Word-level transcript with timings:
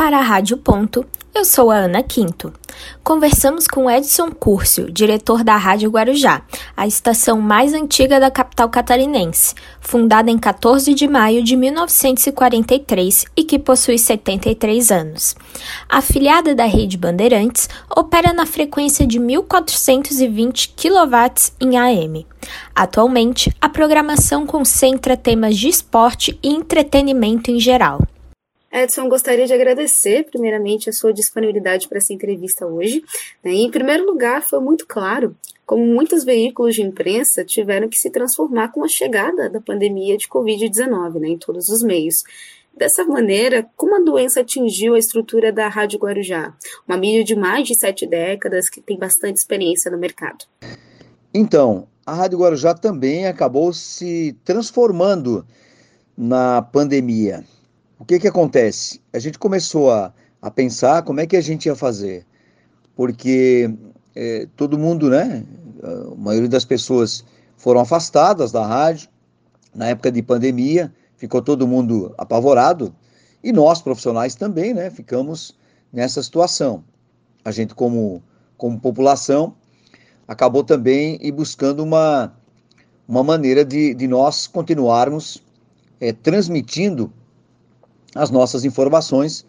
Para 0.00 0.16
a 0.16 0.22
Rádio 0.22 0.56
Ponto, 0.56 1.04
eu 1.34 1.44
sou 1.44 1.70
a 1.70 1.76
Ana 1.76 2.02
Quinto. 2.02 2.50
Conversamos 3.04 3.66
com 3.66 3.90
Edson 3.90 4.30
Curcio, 4.30 4.90
diretor 4.90 5.44
da 5.44 5.58
Rádio 5.58 5.90
Guarujá, 5.90 6.40
a 6.74 6.86
estação 6.86 7.38
mais 7.38 7.74
antiga 7.74 8.18
da 8.18 8.30
capital 8.30 8.70
catarinense, 8.70 9.54
fundada 9.78 10.30
em 10.30 10.38
14 10.38 10.94
de 10.94 11.06
maio 11.06 11.44
de 11.44 11.54
1943 11.54 13.26
e 13.36 13.44
que 13.44 13.58
possui 13.58 13.98
73 13.98 14.90
anos. 14.90 15.36
Afiliada 15.86 16.54
da 16.54 16.64
Rede 16.64 16.96
Bandeirantes, 16.96 17.68
opera 17.94 18.32
na 18.32 18.46
frequência 18.46 19.06
de 19.06 19.18
1420 19.18 20.70
kW 20.70 21.52
em 21.60 21.76
AM. 21.76 22.26
Atualmente, 22.74 23.54
a 23.60 23.68
programação 23.68 24.46
concentra 24.46 25.14
temas 25.14 25.58
de 25.58 25.68
esporte 25.68 26.38
e 26.42 26.48
entretenimento 26.48 27.50
em 27.50 27.60
geral. 27.60 28.00
Edson, 28.72 29.08
gostaria 29.08 29.46
de 29.46 29.52
agradecer, 29.52 30.24
primeiramente, 30.30 30.88
a 30.88 30.92
sua 30.92 31.12
disponibilidade 31.12 31.88
para 31.88 31.98
essa 31.98 32.12
entrevista 32.12 32.64
hoje. 32.66 33.02
Né? 33.42 33.52
Em 33.52 33.70
primeiro 33.70 34.06
lugar, 34.06 34.42
foi 34.42 34.60
muito 34.60 34.86
claro 34.86 35.36
como 35.66 35.84
muitos 35.84 36.24
veículos 36.24 36.76
de 36.76 36.82
imprensa 36.82 37.44
tiveram 37.44 37.88
que 37.88 37.98
se 37.98 38.10
transformar 38.10 38.68
com 38.68 38.84
a 38.84 38.88
chegada 38.88 39.48
da 39.50 39.60
pandemia 39.60 40.16
de 40.16 40.28
Covid-19 40.28 41.20
né, 41.20 41.28
em 41.28 41.38
todos 41.38 41.68
os 41.68 41.82
meios. 41.82 42.22
Dessa 42.76 43.04
maneira, 43.04 43.68
como 43.76 43.96
a 43.96 44.00
doença 44.00 44.40
atingiu 44.40 44.94
a 44.94 44.98
estrutura 44.98 45.52
da 45.52 45.68
Rádio 45.68 45.98
Guarujá, 45.98 46.54
uma 46.86 46.96
mídia 46.96 47.24
de 47.24 47.34
mais 47.34 47.66
de 47.66 47.74
sete 47.74 48.06
décadas 48.06 48.68
que 48.68 48.80
tem 48.80 48.96
bastante 48.96 49.36
experiência 49.36 49.90
no 49.90 49.98
mercado? 49.98 50.44
Então, 51.34 51.88
a 52.06 52.14
Rádio 52.14 52.38
Guarujá 52.38 52.72
também 52.72 53.26
acabou 53.26 53.72
se 53.72 54.36
transformando 54.44 55.44
na 56.16 56.62
pandemia 56.62 57.44
o 58.00 58.04
que 58.06 58.18
que 58.18 58.26
acontece? 58.26 58.98
A 59.12 59.18
gente 59.18 59.38
começou 59.38 59.92
a, 59.92 60.10
a 60.40 60.50
pensar 60.50 61.02
como 61.02 61.20
é 61.20 61.26
que 61.26 61.36
a 61.36 61.40
gente 61.42 61.66
ia 61.66 61.76
fazer, 61.76 62.24
porque 62.96 63.70
é, 64.16 64.48
todo 64.56 64.78
mundo, 64.78 65.10
né, 65.10 65.44
a 65.82 66.14
maioria 66.16 66.48
das 66.48 66.64
pessoas 66.64 67.22
foram 67.58 67.80
afastadas 67.80 68.50
da 68.50 68.66
rádio, 68.66 69.10
na 69.74 69.88
época 69.88 70.10
de 70.10 70.22
pandemia, 70.22 70.90
ficou 71.18 71.42
todo 71.42 71.68
mundo 71.68 72.14
apavorado, 72.16 72.94
e 73.44 73.52
nós, 73.52 73.82
profissionais, 73.82 74.34
também, 74.34 74.72
né, 74.72 74.88
ficamos 74.88 75.54
nessa 75.92 76.22
situação. 76.22 76.82
A 77.44 77.50
gente, 77.50 77.74
como, 77.74 78.22
como 78.56 78.80
população, 78.80 79.54
acabou 80.26 80.64
também 80.64 81.18
e 81.20 81.30
buscando 81.30 81.82
uma, 81.82 82.34
uma 83.06 83.22
maneira 83.22 83.62
de, 83.62 83.92
de 83.92 84.08
nós 84.08 84.46
continuarmos 84.46 85.44
é, 86.00 86.14
transmitindo 86.14 87.12
as 88.14 88.30
nossas 88.30 88.64
informações 88.64 89.44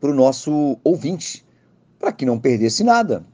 para 0.00 0.10
o 0.10 0.14
nosso 0.14 0.78
ouvinte, 0.82 1.44
para 1.98 2.12
que 2.12 2.26
não 2.26 2.38
perdesse 2.38 2.82
nada. 2.82 3.24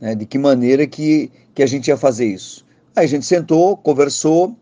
Né? 0.00 0.14
De 0.14 0.26
que 0.26 0.38
maneira 0.38 0.86
que, 0.86 1.30
que 1.54 1.62
a 1.62 1.66
gente 1.66 1.88
ia 1.88 1.96
fazer 1.96 2.26
isso? 2.26 2.64
Aí 2.94 3.04
a 3.04 3.08
gente 3.08 3.26
sentou, 3.26 3.76
conversou, 3.76 4.56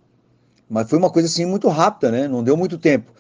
mas 0.69 0.89
foi 0.89 0.99
uma 0.99 1.11
coisa 1.11 1.29
assim 1.29 1.47
muito 1.47 1.69
rápida, 1.69 2.11
né? 2.11 2.29
Não 2.29 2.43
deu 2.43 2.57
muito 2.57 2.77
tempo. 2.77 3.13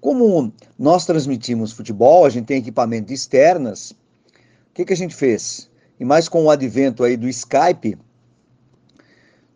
Como 0.00 0.52
nós 0.78 1.04
transmitimos 1.04 1.72
futebol, 1.72 2.24
a 2.24 2.30
gente 2.30 2.46
tem 2.46 2.58
equipamento 2.58 3.12
externas, 3.12 3.90
o 3.90 4.74
que, 4.74 4.84
que 4.84 4.92
a 4.92 4.96
gente 4.96 5.14
fez? 5.14 5.68
E 5.98 6.04
mais 6.04 6.28
com 6.28 6.44
o 6.44 6.50
advento 6.50 7.04
aí 7.04 7.16
do 7.16 7.28
Skype, 7.28 7.98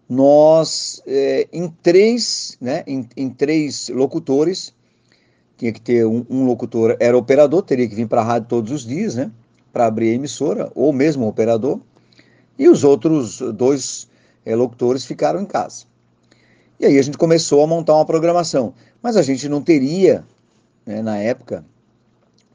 nós, 0.08 1.00
é, 1.06 1.48
em 1.52 1.68
três, 1.68 2.58
né, 2.61 2.84
em, 2.86 3.08
em 3.16 3.30
três 3.30 3.89
locutores, 3.89 4.73
tinha 5.56 5.72
que 5.72 5.80
ter 5.80 6.06
um, 6.06 6.24
um 6.28 6.44
locutor, 6.44 6.97
era 6.98 7.16
operador, 7.16 7.62
teria 7.62 7.88
que 7.88 7.94
vir 7.94 8.08
para 8.08 8.20
a 8.20 8.24
rádio 8.24 8.48
todos 8.48 8.72
os 8.72 8.84
dias, 8.84 9.14
né? 9.14 9.30
Para 9.72 9.86
abrir 9.86 10.11
a 10.11 10.14
emissora, 10.14 10.70
ou 10.74 10.92
mesmo 10.92 11.27
operador. 11.27 11.80
E 12.58 12.69
os 12.69 12.84
outros 12.84 13.38
dois 13.55 14.08
é, 14.44 14.55
locutores 14.55 15.05
ficaram 15.05 15.40
em 15.40 15.46
casa. 15.46 15.84
E 16.78 16.86
aí 16.86 16.98
a 16.98 17.02
gente 17.02 17.18
começou 17.18 17.62
a 17.62 17.67
montar 17.67 17.95
uma 17.95 18.05
programação. 18.05 18.74
Mas 19.02 19.17
a 19.17 19.23
gente 19.23 19.48
não 19.48 19.62
teria, 19.62 20.24
né, 20.84 21.02
na 21.02 21.18
época, 21.18 21.64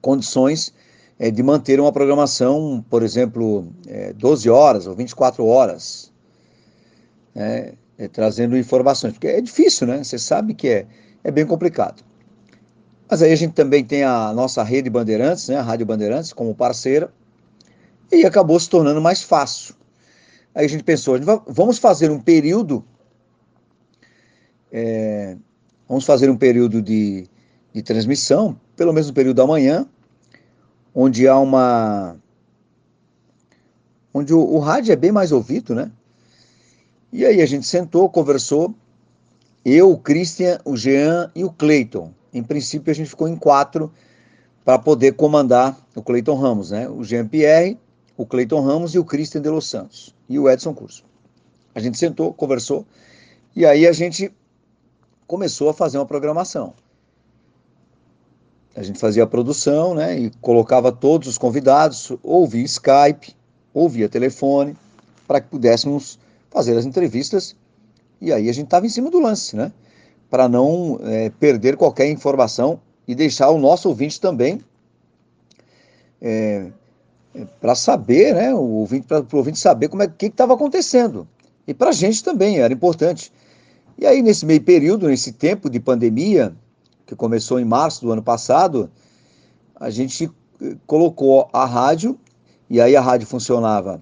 condições 0.02 0.73
é, 1.18 1.29
de 1.29 1.44
manter 1.44 1.79
uma 1.79 1.91
programação, 1.91 2.84
por 2.90 3.03
exemplo, 3.03 3.68
é, 3.88 4.13
12 4.13 4.50
horas 4.50 4.88
ou 4.88 4.96
24 4.96 5.46
horas, 5.46 6.12
né, 7.35 7.73
é, 7.97 8.07
trazendo 8.07 8.57
informações. 8.57 9.13
Porque 9.13 9.28
é 9.28 9.41
difícil, 9.41 9.88
né? 9.88 10.03
Você 10.03 10.18
sabe 10.18 10.53
que 10.53 10.68
é, 10.68 10.88
é 11.23 11.31
bem 11.31 11.46
complicado. 11.46 12.09
Mas 13.09 13.24
aí 13.24 13.31
a 13.31 13.36
gente 13.36 13.53
também 13.53 13.84
tem 13.84 14.03
a 14.03 14.31
nossa 14.31 14.62
rede 14.62 14.88
Bandeirantes, 14.88 15.50
né, 15.50 15.56
a 15.56 15.64
Rádio 15.64 15.86
Bandeirantes, 15.86 16.31
como 16.31 16.53
parceira, 16.53 17.12
e 18.12 18.24
acabou 18.24 18.59
se 18.59 18.70
tornando 18.70 19.02
mais 19.02 19.24
fácil. 19.24 19.74
Aí 20.53 20.66
a 20.66 20.70
gente 20.70 20.84
pensou, 20.84 21.16
vamos 21.47 21.80
fazer 21.80 22.12
um 22.12 22.20
período, 22.20 22.84
é, 24.72 25.36
vamos 25.88 26.06
fazer 26.06 26.30
um 26.30 26.38
período 26.38 26.84
de, 26.84 27.28
de 27.74 27.81
transmissão, 27.81 28.59
pelo 28.75 28.94
menos 28.94 29.08
no 29.08 29.14
período 29.14 29.38
da 29.38 29.47
manhã, 29.47 29.88
onde 30.94 31.28
há 31.28 31.38
uma. 31.38 32.16
onde 34.14 34.34
o, 34.34 34.40
o 34.40 34.59
rádio 34.59 34.91
é 34.91 34.96
bem 34.96 35.12
mais 35.12 35.31
ouvido, 35.31 35.74
né? 35.74 35.91
E 37.12 37.26
aí 37.26 37.41
a 37.41 37.46
gente 37.46 37.66
sentou, 37.66 38.08
conversou, 38.08 38.76
eu, 39.66 39.91
o 39.91 39.97
Christian, 39.97 40.59
o 40.64 40.78
Jean 40.78 41.31
e 41.34 41.44
o 41.44 41.52
Cleiton. 41.52 42.14
Em 42.34 42.44
princípio, 42.44 42.91
a 42.91 42.94
gente 42.94 43.09
ficou 43.09 43.28
em 43.28 43.35
quatro 43.35 43.91
para 44.63 44.78
poder 44.78 45.13
comandar 45.13 45.78
o 45.95 46.01
Cleiton 46.01 46.35
Ramos, 46.35 46.72
né? 46.72 46.88
O 46.88 47.03
Jean-Pierre, 47.03 47.78
o 48.16 48.25
Cleiton 48.25 48.62
Ramos 48.62 48.94
e 48.94 49.00
o 49.00 49.06
Christian 49.06 49.41
de 49.41 49.50
Los 49.50 49.67
Santos 49.67 50.13
e 50.28 50.38
o 50.38 50.50
Edson 50.50 50.73
Curso. 50.73 51.03
A 51.73 51.79
gente 51.79 51.97
sentou, 51.97 52.34
conversou 52.34 52.85
e 53.56 53.66
aí 53.66 53.88
a 53.88 53.91
gente 53.91 54.31
começou 55.25 55.69
a 55.69 55.73
fazer 55.73 55.97
uma 55.97 56.06
programação. 56.06 56.73
A 58.75 58.84
gente 58.84 59.00
fazia 59.00 59.23
a 59.23 59.28
produção, 59.28 59.96
né? 59.96 60.17
E 60.17 60.31
colocava 60.41 60.91
todos 60.91 61.28
os 61.28 61.38
convidados, 61.38 62.11
ou 62.23 62.47
via 62.47 62.63
Skype, 62.63 63.35
ou 63.73 63.90
via 63.90 64.07
telefone, 64.07 64.78
para 65.28 65.41
que 65.41 65.47
pudéssemos 65.47 66.19
fazer 66.50 66.78
as 66.78 66.85
entrevistas. 66.85 67.56
E 68.22 68.31
aí 68.31 68.50
a 68.50 68.53
gente 68.53 68.66
estava 68.66 68.85
em 68.85 68.90
cima 68.90 69.09
do 69.09 69.19
lance, 69.19 69.56
né? 69.56 69.72
Para 70.29 70.47
não 70.47 71.00
é, 71.03 71.29
perder 71.29 71.75
qualquer 71.75 72.09
informação 72.09 72.79
e 73.07 73.16
deixar 73.16 73.50
o 73.50 73.57
nosso 73.57 73.90
ouvinte 73.90 74.22
também 74.22 74.62
é, 76.22 76.67
é 77.34 77.45
para 77.59 77.73
saber, 77.73 78.35
né, 78.35 78.53
o 78.53 78.59
ouvinte, 78.59 79.07
para 79.07 79.22
o 79.22 79.38
ouvinte 79.38 79.57
saber 79.57 79.88
como 79.88 80.03
é 80.03 80.07
que 80.07 80.28
estava 80.28 80.53
acontecendo. 80.53 81.28
E 81.67 81.73
para 81.73 81.90
a 81.90 81.94
gente 81.94 82.23
também 82.23 82.59
era 82.59 82.73
importante. 82.73 83.31
E 83.97 84.06
aí, 84.06 84.22
nesse 84.22 84.45
meio 84.45 84.62
período, 84.62 85.07
nesse 85.07 85.34
tempo 85.34 85.69
de 85.69 85.79
pandemia, 85.79 86.56
que 87.06 87.16
começou 87.16 87.59
em 87.59 87.66
março 87.66 88.01
do 88.01 88.11
ano 88.11 88.23
passado, 88.23 88.90
a 89.75 89.90
gente 89.90 90.31
eh, 90.61 90.75
colocou 90.85 91.50
a 91.51 91.66
rádio, 91.66 92.17
e 92.69 92.79
aí 92.79 92.96
a 92.96 93.01
rádio 93.01 93.28
funcionava 93.28 94.01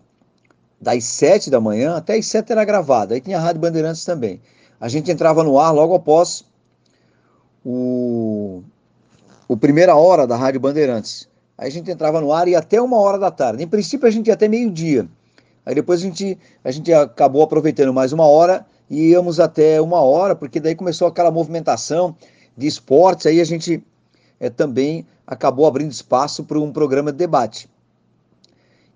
das 0.80 1.04
sete 1.06 1.50
da 1.50 1.60
manhã 1.60 1.96
até 1.96 2.16
as 2.16 2.26
sete 2.28 2.52
era 2.52 2.64
gravada. 2.64 3.16
Aí 3.16 3.22
tinha 3.22 3.38
a 3.38 3.42
Rádio 3.42 3.62
Bandeirantes 3.62 4.06
também 4.06 4.40
a 4.80 4.88
gente 4.88 5.12
entrava 5.12 5.44
no 5.44 5.60
ar 5.60 5.72
logo 5.72 5.96
após 5.96 6.46
o, 7.66 8.62
o 9.48 9.58
primeira 9.58 9.96
hora 9.96 10.28
da 10.28 10.36
Rádio 10.36 10.60
Bandeirantes. 10.60 11.28
Aí 11.58 11.68
a 11.68 11.72
gente 11.72 11.90
entrava 11.90 12.22
no 12.22 12.32
ar 12.32 12.48
e 12.48 12.56
até 12.56 12.80
uma 12.82 12.98
hora 12.98 13.18
da 13.18 13.32
tarde. 13.32 13.64
Em 13.64 13.68
princípio 13.68 14.08
a 14.08 14.12
gente 14.12 14.28
ia 14.28 14.34
até 14.34 14.48
meio-dia. 14.48 15.08
Aí 15.66 15.74
depois 15.74 16.00
a 16.00 16.04
gente, 16.04 16.38
a 16.64 16.72
gente 16.72 16.94
acabou 16.94 17.42
aproveitando 17.42 17.92
mais 17.92 18.14
uma 18.14 18.26
hora 18.26 18.66
e 18.90 19.10
íamos 19.10 19.40
até 19.40 19.82
uma 19.82 20.00
hora, 20.00 20.36
porque 20.36 20.60
daí 20.60 20.76
começou 20.76 21.08
aquela 21.08 21.32
movimentação 21.32 22.16
de 22.56 22.68
esportes. 22.68 23.26
Aí 23.26 23.42
a 23.42 23.44
gente 23.44 23.84
é, 24.40 24.50
também 24.50 25.06
acabou 25.26 25.66
abrindo 25.66 25.92
espaço 25.92 26.44
para 26.44 26.60
um 26.60 26.72
programa 26.72 27.12
de 27.12 27.18
debate. 27.18 27.70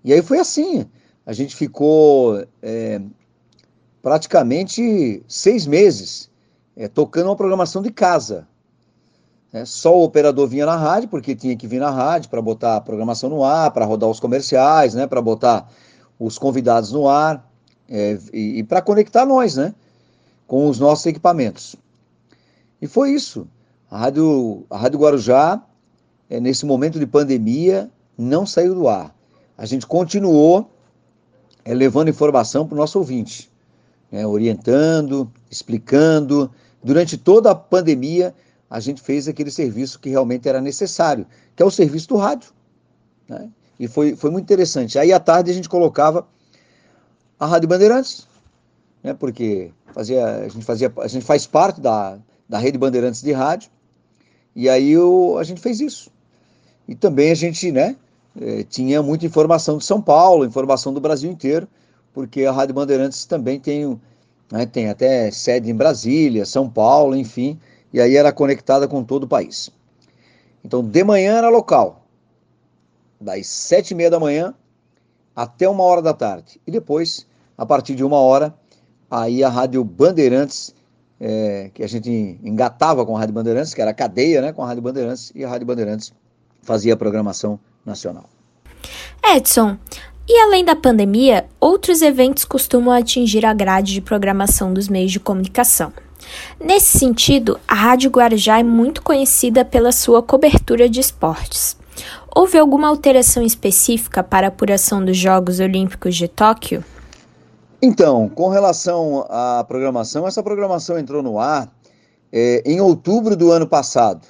E 0.04 0.12
aí 0.12 0.22
foi 0.22 0.38
assim. 0.38 0.86
A 1.26 1.32
gente 1.32 1.54
ficou 1.54 2.44
é, 2.62 3.00
praticamente 4.02 5.22
seis 5.28 5.66
meses 5.66 6.28
é, 6.76 6.88
tocando 6.88 7.26
uma 7.26 7.36
programação 7.36 7.80
de 7.80 7.90
casa. 7.90 8.46
É, 9.52 9.64
só 9.64 9.96
o 9.96 10.02
operador 10.02 10.48
vinha 10.48 10.66
na 10.66 10.76
rádio, 10.76 11.08
porque 11.08 11.36
tinha 11.36 11.54
que 11.54 11.66
vir 11.66 11.78
na 11.78 11.90
rádio 11.90 12.30
para 12.30 12.40
botar 12.40 12.76
a 12.76 12.80
programação 12.80 13.30
no 13.30 13.44
ar, 13.44 13.70
para 13.70 13.84
rodar 13.84 14.08
os 14.08 14.18
comerciais, 14.18 14.94
né, 14.94 15.06
para 15.06 15.20
botar 15.20 15.70
os 16.18 16.38
convidados 16.38 16.90
no 16.90 17.06
ar 17.06 17.48
é, 17.88 18.18
e, 18.32 18.58
e 18.58 18.64
para 18.64 18.80
conectar 18.80 19.26
nós, 19.26 19.56
né, 19.56 19.74
com 20.46 20.68
os 20.68 20.78
nossos 20.78 21.04
equipamentos. 21.06 21.76
E 22.80 22.86
foi 22.86 23.10
isso. 23.12 23.46
A 23.90 23.98
Rádio, 23.98 24.64
a 24.70 24.78
rádio 24.78 24.98
Guarujá, 24.98 25.62
é, 26.30 26.40
nesse 26.40 26.64
momento 26.64 26.98
de 26.98 27.06
pandemia, 27.06 27.90
não 28.16 28.46
saiu 28.46 28.74
do 28.74 28.88
ar. 28.88 29.14
A 29.56 29.66
gente 29.66 29.86
continuou 29.86 30.70
é, 31.62 31.74
levando 31.74 32.08
informação 32.08 32.66
para 32.66 32.74
o 32.74 32.78
nosso 32.78 32.98
ouvinte 32.98 33.51
né, 34.12 34.26
orientando, 34.26 35.32
explicando. 35.50 36.52
Durante 36.84 37.16
toda 37.16 37.50
a 37.50 37.54
pandemia, 37.54 38.34
a 38.68 38.78
gente 38.78 39.00
fez 39.00 39.26
aquele 39.26 39.50
serviço 39.50 39.98
que 39.98 40.10
realmente 40.10 40.48
era 40.48 40.60
necessário, 40.60 41.26
que 41.56 41.62
é 41.62 41.66
o 41.66 41.70
serviço 41.70 42.08
do 42.08 42.16
rádio. 42.16 42.50
Né? 43.26 43.50
E 43.80 43.88
foi, 43.88 44.14
foi 44.14 44.30
muito 44.30 44.44
interessante. 44.44 44.98
Aí 44.98 45.12
à 45.12 45.18
tarde 45.18 45.50
a 45.50 45.54
gente 45.54 45.68
colocava 45.68 46.28
a 47.40 47.46
Rádio 47.46 47.68
Bandeirantes, 47.68 48.28
né? 49.02 49.14
porque 49.14 49.72
fazia, 49.92 50.24
a, 50.24 50.48
gente 50.48 50.64
fazia, 50.64 50.92
a 50.98 51.08
gente 51.08 51.24
faz 51.24 51.46
parte 51.46 51.80
da, 51.80 52.18
da 52.48 52.58
rede 52.58 52.78
Bandeirantes 52.78 53.22
de 53.22 53.32
rádio, 53.32 53.70
e 54.54 54.68
aí 54.68 54.90
eu, 54.90 55.36
a 55.38 55.44
gente 55.44 55.60
fez 55.60 55.80
isso. 55.80 56.10
E 56.86 56.94
também 56.94 57.30
a 57.30 57.34
gente 57.34 57.72
né, 57.72 57.96
eh, 58.38 58.64
tinha 58.68 59.02
muita 59.02 59.24
informação 59.24 59.78
de 59.78 59.84
São 59.84 60.00
Paulo, 60.00 60.44
informação 60.44 60.92
do 60.92 61.00
Brasil 61.00 61.30
inteiro, 61.30 61.66
porque 62.12 62.44
a 62.44 62.52
Rádio 62.52 62.74
Bandeirantes 62.74 63.24
também 63.24 63.58
tem, 63.58 64.00
né, 64.50 64.66
tem 64.66 64.88
até 64.88 65.30
sede 65.30 65.70
em 65.70 65.74
Brasília, 65.74 66.44
São 66.44 66.68
Paulo, 66.68 67.16
enfim, 67.16 67.58
e 67.92 68.00
aí 68.00 68.16
era 68.16 68.32
conectada 68.32 68.86
com 68.86 69.02
todo 69.02 69.24
o 69.24 69.28
país. 69.28 69.70
Então, 70.64 70.82
de 70.82 71.04
manhã 71.04 71.38
era 71.38 71.48
local, 71.48 72.04
das 73.20 73.46
sete 73.46 73.92
e 73.92 73.94
meia 73.94 74.10
da 74.10 74.20
manhã 74.20 74.54
até 75.34 75.68
uma 75.68 75.82
hora 75.82 76.02
da 76.02 76.12
tarde. 76.12 76.60
E 76.66 76.70
depois, 76.70 77.26
a 77.56 77.64
partir 77.64 77.94
de 77.94 78.04
uma 78.04 78.18
hora, 78.18 78.54
aí 79.10 79.42
a 79.42 79.48
Rádio 79.48 79.82
Bandeirantes, 79.82 80.74
é, 81.20 81.70
que 81.72 81.82
a 81.82 81.88
gente 81.88 82.38
engatava 82.42 83.04
com 83.06 83.16
a 83.16 83.20
Rádio 83.20 83.34
Bandeirantes, 83.34 83.74
que 83.74 83.82
era 83.82 83.94
cadeia 83.94 84.40
né, 84.40 84.52
com 84.52 84.62
a 84.62 84.66
Rádio 84.66 84.82
Bandeirantes, 84.82 85.32
e 85.34 85.44
a 85.44 85.48
Rádio 85.48 85.66
Bandeirantes 85.66 86.12
fazia 86.62 86.94
a 86.94 86.96
programação 86.96 87.58
nacional. 87.84 88.24
Edson, 89.34 89.78
e 90.28 90.40
além 90.40 90.64
da 90.64 90.76
pandemia, 90.76 91.46
outros 91.60 92.00
eventos 92.00 92.44
costumam 92.44 92.94
atingir 92.94 93.44
a 93.44 93.52
grade 93.52 93.92
de 93.92 94.00
programação 94.00 94.72
dos 94.72 94.88
meios 94.88 95.10
de 95.10 95.20
comunicação. 95.20 95.92
Nesse 96.60 96.98
sentido, 96.98 97.58
a 97.66 97.74
Rádio 97.74 98.10
Guarujá 98.10 98.58
é 98.58 98.62
muito 98.62 99.02
conhecida 99.02 99.64
pela 99.64 99.90
sua 99.90 100.22
cobertura 100.22 100.88
de 100.88 101.00
esportes. 101.00 101.76
Houve 102.34 102.58
alguma 102.58 102.88
alteração 102.88 103.42
específica 103.42 104.22
para 104.22 104.46
a 104.46 104.48
apuração 104.48 105.04
dos 105.04 105.16
Jogos 105.16 105.60
Olímpicos 105.60 106.14
de 106.14 106.28
Tóquio? 106.28 106.84
Então, 107.82 108.28
com 108.28 108.48
relação 108.48 109.26
à 109.28 109.64
programação, 109.66 110.26
essa 110.26 110.42
programação 110.42 110.98
entrou 110.98 111.22
no 111.22 111.38
ar 111.38 111.68
é, 112.32 112.62
em 112.64 112.80
outubro 112.80 113.36
do 113.36 113.50
ano 113.50 113.66
passado 113.66 114.26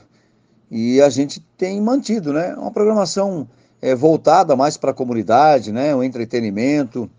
e 0.71 1.01
a 1.03 1.11
gente 1.11 1.39
tem 1.57 1.81
mantido, 1.81 2.33
né? 2.33 2.55
Uma 2.57 2.71
programação 2.71 3.47
é, 3.83 3.97
voltada 3.97 4.55
mais 4.55 4.77
para 4.77 4.93
a 4.93 4.95
comunidade, 4.95 5.73
né? 5.73 5.95
O 5.95 6.05
entretenimento 6.05 7.11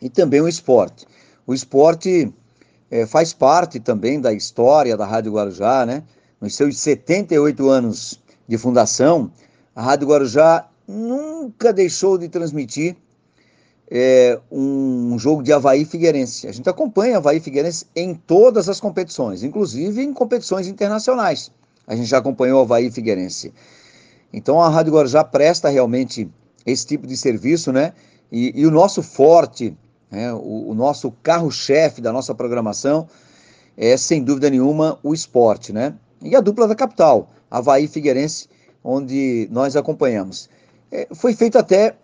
e 0.00 0.08
também 0.08 0.40
o 0.40 0.48
esporte. 0.48 1.04
O 1.44 1.52
esporte 1.52 2.32
é, 2.90 3.04
faz 3.04 3.32
parte 3.32 3.80
também 3.80 4.20
da 4.20 4.32
história 4.32 4.96
da 4.96 5.04
Rádio 5.04 5.32
Guarujá, 5.32 5.84
né? 5.84 6.04
Nos 6.40 6.54
seus 6.54 6.78
78 6.78 7.68
anos 7.68 8.22
de 8.46 8.56
fundação, 8.56 9.30
a 9.74 9.82
Rádio 9.82 10.06
Guarujá 10.06 10.68
nunca 10.86 11.72
deixou 11.72 12.16
de 12.16 12.28
transmitir 12.28 12.96
é, 13.90 14.38
um 14.50 15.18
jogo 15.18 15.42
de 15.42 15.52
Havaí 15.52 15.84
Figueirense. 15.84 16.46
A 16.46 16.52
gente 16.52 16.68
acompanha 16.68 17.16
Havaí 17.16 17.40
Figueirense 17.40 17.86
em 17.94 18.14
todas 18.14 18.68
as 18.68 18.78
competições, 18.78 19.42
inclusive 19.42 20.02
em 20.02 20.12
competições 20.12 20.68
internacionais. 20.68 21.50
A 21.86 21.96
gente 21.96 22.06
já 22.06 22.18
acompanhou 22.18 22.60
Havaí 22.60 22.90
Figueirense. 22.90 23.52
Então 24.36 24.60
a 24.60 24.68
Rádio 24.68 24.92
Guarujá 24.92 25.24
presta 25.24 25.68
realmente 25.68 26.30
esse 26.64 26.86
tipo 26.86 27.08
de 27.08 27.16
serviço, 27.16 27.72
né? 27.72 27.92
E, 28.30 28.52
e 28.54 28.64
o 28.66 28.70
nosso 28.70 29.02
forte 29.02 29.76
né? 30.10 30.32
O, 30.32 30.70
o 30.70 30.74
nosso 30.74 31.10
carro-chefe 31.22 32.00
da 32.00 32.12
nossa 32.12 32.34
programação 32.34 33.08
é, 33.76 33.96
sem 33.96 34.22
dúvida 34.22 34.48
nenhuma, 34.48 34.98
o 35.02 35.12
esporte. 35.12 35.72
Né? 35.72 35.94
E 36.22 36.34
a 36.34 36.40
dupla 36.40 36.66
da 36.66 36.74
capital, 36.74 37.28
Havaí 37.50 37.86
Figueirense, 37.88 38.48
onde 38.82 39.48
nós 39.50 39.76
acompanhamos. 39.76 40.48
É, 40.90 41.08
foi 41.14 41.34
feito 41.34 41.58
até 41.58 41.94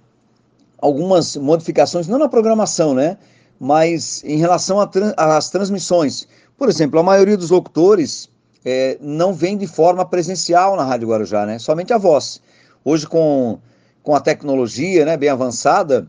algumas 0.79 1.37
modificações, 1.37 2.09
não 2.09 2.19
na 2.19 2.29
programação, 2.29 2.95
né? 2.95 3.17
mas 3.59 4.23
em 4.25 4.37
relação 4.37 4.79
às 5.17 5.51
transmissões. 5.51 6.27
Por 6.59 6.69
exemplo, 6.69 6.99
a 6.99 7.03
maioria 7.03 7.37
dos 7.37 7.51
locutores 7.51 8.29
é, 8.65 8.97
não 9.01 9.33
vem 9.33 9.57
de 9.57 9.67
forma 9.67 10.05
presencial 10.05 10.77
na 10.77 10.85
Rádio 10.85 11.09
Guarujá, 11.09 11.47
né? 11.47 11.59
somente 11.59 11.93
a 11.93 11.99
voz. 11.99 12.41
Hoje, 12.85 13.07
com, 13.07 13.59
com 14.03 14.15
a 14.15 14.21
tecnologia 14.21 15.05
né, 15.05 15.17
bem 15.17 15.29
avançada, 15.29 16.07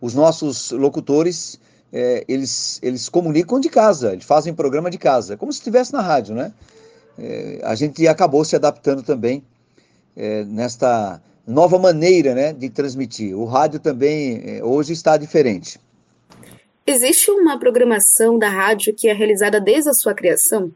os 0.00 0.14
nossos 0.14 0.70
locutores, 0.70 1.58
é, 1.92 2.24
eles, 2.28 2.78
eles 2.82 3.08
comunicam 3.08 3.60
de 3.60 3.68
casa, 3.68 4.12
eles 4.12 4.24
fazem 4.24 4.54
programa 4.54 4.90
de 4.90 4.98
casa, 4.98 5.36
como 5.36 5.52
se 5.52 5.58
estivesse 5.58 5.92
na 5.92 6.00
rádio, 6.00 6.34
né? 6.34 6.52
É, 7.18 7.60
a 7.62 7.74
gente 7.74 8.06
acabou 8.08 8.44
se 8.44 8.56
adaptando 8.56 9.02
também 9.02 9.42
é, 10.16 10.44
nesta 10.44 11.20
nova 11.46 11.78
maneira 11.78 12.34
né, 12.34 12.52
de 12.52 12.70
transmitir. 12.70 13.36
O 13.36 13.44
rádio 13.44 13.80
também 13.80 14.42
é, 14.44 14.64
hoje 14.64 14.92
está 14.92 15.16
diferente. 15.16 15.78
Existe 16.86 17.30
uma 17.30 17.58
programação 17.58 18.38
da 18.38 18.48
rádio 18.48 18.94
que 18.94 19.08
é 19.08 19.12
realizada 19.12 19.60
desde 19.60 19.90
a 19.90 19.92
sua 19.92 20.14
criação? 20.14 20.72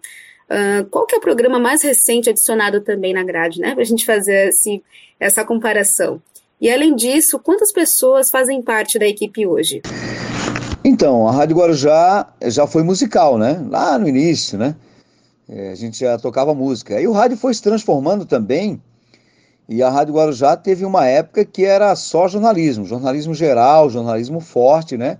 Uh, 0.50 0.84
qual 0.90 1.06
que 1.06 1.14
é 1.14 1.18
o 1.18 1.22
programa 1.22 1.58
mais 1.58 1.82
recente 1.82 2.28
adicionado 2.30 2.80
também 2.80 3.14
na 3.14 3.24
grade, 3.24 3.60
né? 3.60 3.72
Para 3.72 3.82
a 3.82 3.86
gente 3.86 4.04
fazer 4.04 4.48
assim, 4.48 4.82
essa 5.18 5.44
comparação. 5.44 6.20
E 6.60 6.70
além 6.70 6.94
disso, 6.94 7.38
quantas 7.38 7.72
pessoas 7.72 8.30
fazem 8.30 8.62
parte 8.62 8.98
da 8.98 9.06
equipe 9.06 9.46
hoje? 9.46 9.82
Então, 10.84 11.26
a 11.26 11.32
Rádio 11.32 11.56
Guarujá 11.56 12.28
já 12.42 12.66
foi 12.66 12.82
musical, 12.82 13.38
né? 13.38 13.64
Lá 13.70 13.98
no 13.98 14.06
início, 14.06 14.58
né? 14.58 14.76
É, 15.48 15.70
a 15.70 15.74
gente 15.74 15.98
já 15.98 16.18
tocava 16.18 16.54
música. 16.54 16.96
Aí 16.96 17.06
o 17.06 17.12
rádio 17.12 17.36
foi 17.36 17.52
se 17.54 17.62
transformando 17.62 18.24
também. 18.24 18.82
E 19.68 19.82
a 19.82 19.88
Rádio 19.88 20.14
Guarujá 20.14 20.56
teve 20.56 20.84
uma 20.84 21.06
época 21.06 21.44
que 21.44 21.64
era 21.64 21.94
só 21.96 22.28
jornalismo, 22.28 22.84
jornalismo 22.84 23.34
geral, 23.34 23.88
jornalismo 23.88 24.40
forte, 24.40 24.96
né? 24.96 25.18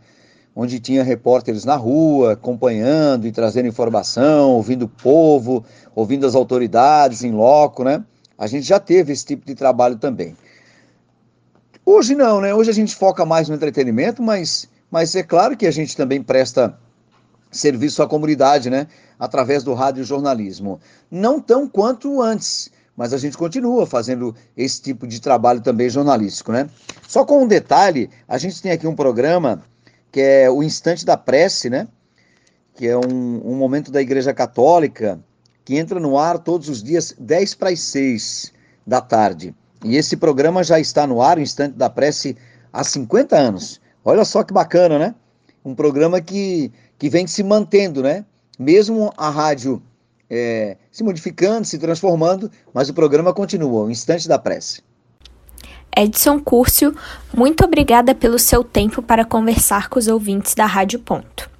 Onde 0.56 0.78
tinha 0.78 1.02
repórteres 1.02 1.64
na 1.64 1.74
rua, 1.74 2.34
acompanhando 2.34 3.26
e 3.26 3.32
trazendo 3.32 3.66
informação, 3.66 4.52
ouvindo 4.52 4.84
o 4.84 4.88
povo, 4.88 5.64
ouvindo 5.94 6.26
as 6.26 6.34
autoridades 6.34 7.24
em 7.24 7.32
loco, 7.32 7.82
né? 7.82 8.04
A 8.38 8.46
gente 8.46 8.66
já 8.66 8.78
teve 8.78 9.12
esse 9.12 9.24
tipo 9.24 9.44
de 9.44 9.54
trabalho 9.54 9.96
também. 9.96 10.36
Hoje 11.84 12.14
não, 12.14 12.40
né? 12.40 12.54
Hoje 12.54 12.70
a 12.70 12.74
gente 12.74 12.94
foca 12.94 13.24
mais 13.26 13.48
no 13.48 13.54
entretenimento, 13.54 14.22
mas, 14.22 14.68
mas 14.90 15.14
é 15.14 15.22
claro 15.22 15.56
que 15.56 15.66
a 15.66 15.70
gente 15.70 15.96
também 15.96 16.22
presta 16.22 16.78
serviço 17.50 18.02
à 18.02 18.08
comunidade, 18.08 18.70
né? 18.70 18.86
Através 19.18 19.62
do 19.62 19.74
rádio 19.74 20.04
jornalismo. 20.04 20.80
Não 21.10 21.40
tão 21.40 21.68
quanto 21.68 22.22
antes, 22.22 22.70
mas 22.96 23.12
a 23.12 23.18
gente 23.18 23.36
continua 23.36 23.86
fazendo 23.86 24.34
esse 24.56 24.80
tipo 24.80 25.06
de 25.06 25.20
trabalho 25.20 25.60
também 25.60 25.88
jornalístico, 25.90 26.52
né? 26.52 26.68
Só 27.06 27.24
com 27.24 27.42
um 27.42 27.46
detalhe, 27.46 28.08
a 28.26 28.38
gente 28.38 28.62
tem 28.62 28.72
aqui 28.72 28.86
um 28.86 28.94
programa 28.94 29.62
que 30.14 30.20
é 30.20 30.48
o 30.48 30.62
Instante 30.62 31.04
da 31.04 31.16
Prece, 31.16 31.68
né? 31.68 31.88
Que 32.76 32.86
é 32.86 32.96
um, 32.96 33.42
um 33.44 33.56
momento 33.56 33.90
da 33.90 34.00
Igreja 34.00 34.32
Católica 34.32 35.18
que 35.64 35.76
entra 35.76 35.98
no 35.98 36.16
ar 36.16 36.38
todos 36.38 36.68
os 36.68 36.80
dias 36.80 37.12
10 37.18 37.54
para 37.56 37.70
as 37.70 37.80
6 37.80 38.52
da 38.86 39.00
tarde. 39.00 39.52
E 39.82 39.96
esse 39.96 40.16
programa 40.16 40.62
já 40.62 40.78
está 40.78 41.04
no 41.04 41.20
ar, 41.20 41.36
o 41.36 41.40
Instante 41.40 41.76
da 41.76 41.90
Prece, 41.90 42.36
há 42.72 42.84
50 42.84 43.36
anos. 43.36 43.80
Olha 44.04 44.24
só 44.24 44.44
que 44.44 44.54
bacana, 44.54 45.00
né? 45.00 45.16
Um 45.64 45.74
programa 45.74 46.20
que, 46.20 46.70
que 46.96 47.08
vem 47.08 47.26
se 47.26 47.42
mantendo, 47.42 48.00
né? 48.00 48.24
Mesmo 48.56 49.12
a 49.16 49.28
rádio 49.30 49.82
é, 50.30 50.76
se 50.92 51.02
modificando, 51.02 51.66
se 51.66 51.76
transformando, 51.76 52.48
mas 52.72 52.88
o 52.88 52.94
programa 52.94 53.34
continua, 53.34 53.82
o 53.82 53.90
Instante 53.90 54.28
da 54.28 54.38
Prece. 54.38 54.80
Edson 55.96 56.40
Curcio, 56.40 56.94
muito 57.36 57.64
obrigada 57.64 58.14
pelo 58.14 58.38
seu 58.38 58.62
tempo 58.62 59.02
para 59.02 59.24
conversar 59.24 59.88
com 59.88 59.98
os 59.98 60.08
ouvintes 60.08 60.54
da 60.54 60.66
Rádio 60.66 60.98
Ponto. 60.98 61.50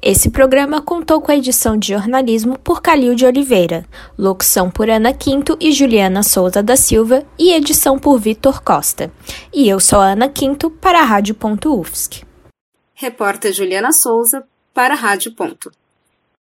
Esse 0.00 0.30
programa 0.30 0.82
contou 0.82 1.20
com 1.20 1.30
a 1.30 1.36
edição 1.36 1.76
de 1.76 1.88
jornalismo 1.88 2.58
por 2.58 2.82
Calil 2.82 3.14
de 3.14 3.24
Oliveira, 3.24 3.86
locução 4.18 4.70
por 4.70 4.90
Ana 4.90 5.12
Quinto 5.12 5.56
e 5.60 5.72
Juliana 5.72 6.22
Souza 6.22 6.62
da 6.62 6.76
Silva 6.76 7.24
e 7.38 7.52
edição 7.52 7.98
por 7.98 8.18
Vitor 8.18 8.62
Costa. 8.62 9.12
E 9.52 9.68
eu 9.68 9.78
sou 9.78 10.00
Ana 10.00 10.28
Quinto 10.28 10.70
para 10.70 11.00
a 11.00 11.04
Rádio 11.04 11.34
Ponto 11.34 11.78
UFSC. 11.80 12.24
Repórter 12.94 13.52
Juliana 13.52 13.92
Souza 13.92 14.44
para 14.74 14.94
a 14.94 14.96
Rádio 14.96 15.34
Ponto. 15.34 15.70